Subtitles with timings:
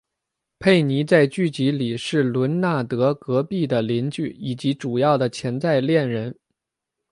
[0.57, 6.35] 佩妮在剧集里是伦纳德隔壁的邻居以及主要的潜在恋人。